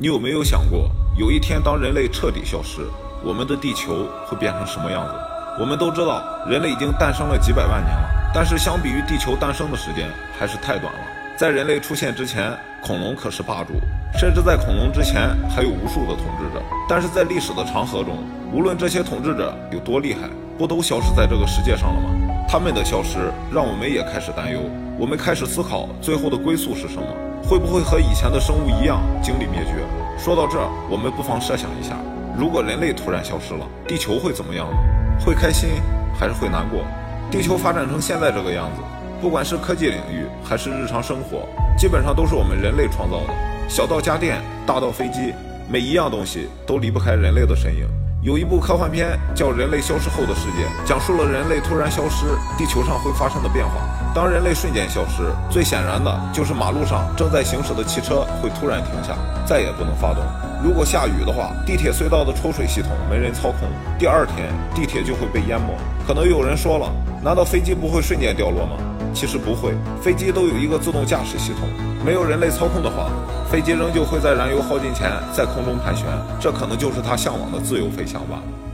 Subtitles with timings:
[0.00, 2.82] 你有没有想过，有一天当人类彻底消失，
[3.24, 5.12] 我们的地球会变成什么样子？
[5.58, 10.08] 我们都知道，人类已经诞生了几百万年了，但是相比于地球诞生的时间，
[10.38, 11.00] 还是太短了。
[11.36, 13.72] 在人类出现之前，恐龙可是霸主，
[14.16, 16.62] 甚至在恐龙之前，还有无数的统治者。
[16.88, 18.18] 但是在历史的长河中，
[18.52, 22.10] 无论这些统治者有多厉害，不都消失在这个世界上了吗？
[22.48, 24.60] 他们的消失，让我们也开始担忧。
[24.96, 27.08] 我们开始思考，最后的归宿是什么？
[27.42, 29.67] 会不会和以前的生物一样经历灭绝？
[30.18, 30.58] 说到这，
[30.90, 31.96] 我们不妨设想一下：
[32.36, 34.76] 如果人类突然消失了，地球会怎么样呢？
[35.24, 35.70] 会开心
[36.18, 36.80] 还是会难过？
[37.30, 38.82] 地球发展成现在这个样子，
[39.20, 41.48] 不管是科技领域还是日常生活，
[41.78, 43.34] 基本上都是我们人类创造的。
[43.68, 45.32] 小到家电，大到飞机，
[45.70, 47.86] 每一样东西都离不开人类的身影。
[48.20, 52.26] 有一部科幻片叫《人类消失后的世界》，讲述了人类突然消失，
[52.58, 53.72] 地球上会发生的变化。
[54.14, 59.14] 当人类瞬间消失，最显然的就是马路上正在行驶的汽车会突然停下，
[59.46, 60.22] 再也不能发动。
[60.64, 63.68] 如果下雨的话，地铁隧道的抽水系统没人操控，
[63.98, 65.68] 第二天地铁就会被淹没。
[66.06, 66.90] 可能有人说了，
[67.22, 68.76] 难道飞机不会瞬间掉落吗？
[69.14, 71.68] 其实不会，飞机都有一个自动驾驶系统，
[72.04, 73.10] 没有人类操控的话，
[73.50, 76.06] 飞机仍旧会在燃油耗尽前在空中盘旋，
[76.40, 78.42] 这可能就是他向往的自由飞翔吧。